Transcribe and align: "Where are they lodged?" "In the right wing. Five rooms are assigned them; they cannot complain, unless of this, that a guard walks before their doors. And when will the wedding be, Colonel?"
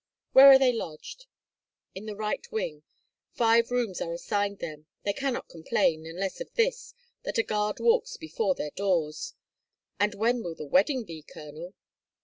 "Where 0.31 0.47
are 0.47 0.57
they 0.57 0.73
lodged?" 0.73 1.27
"In 1.93 2.07
the 2.07 2.15
right 2.15 2.43
wing. 2.51 2.81
Five 3.33 3.69
rooms 3.69 4.01
are 4.01 4.11
assigned 4.11 4.57
them; 4.57 4.87
they 5.03 5.13
cannot 5.13 5.47
complain, 5.47 6.07
unless 6.07 6.41
of 6.41 6.51
this, 6.55 6.95
that 7.21 7.37
a 7.37 7.43
guard 7.43 7.79
walks 7.79 8.17
before 8.17 8.55
their 8.55 8.71
doors. 8.71 9.35
And 9.99 10.15
when 10.15 10.41
will 10.41 10.55
the 10.55 10.65
wedding 10.65 11.03
be, 11.03 11.21
Colonel?" 11.21 11.75